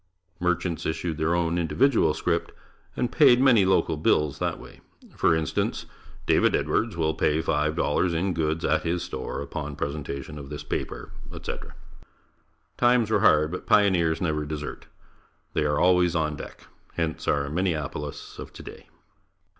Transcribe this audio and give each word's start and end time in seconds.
Merchants 0.39 0.83
issued 0.87 1.19
their 1.19 1.35
own 1.35 1.59
individual 1.59 2.15
scrip 2.15 2.51
and 2.97 3.11
payed 3.11 3.39
many 3.39 3.65
local 3.65 3.97
bills 3.97 4.39
that 4.39 4.59
way. 4.59 4.81
For 5.15 5.35
instance: 5.35 5.85
"David 6.25 6.55
Edwards 6.55 6.97
will 6.97 7.13
pay 7.13 7.39
five 7.39 7.75
dollars 7.75 8.11
in 8.11 8.33
goods 8.33 8.65
at 8.65 8.81
his 8.81 9.03
store 9.03 9.43
upon 9.43 9.75
presentation 9.75 10.39
of 10.39 10.49
this 10.49 10.63
paper, 10.63 11.11
etc." 11.31 11.75
Times 12.77 13.11
were 13.11 13.19
hard, 13.19 13.51
but 13.51 13.67
pioneers 13.67 14.19
never 14.19 14.43
desert. 14.43 14.87
They 15.53 15.65
are 15.65 15.79
always 15.79 16.15
on 16.15 16.35
deck. 16.35 16.65
Hence 16.93 17.27
our 17.27 17.47
Minneapolis 17.47 18.39
of 18.39 18.51
today. 18.51 18.87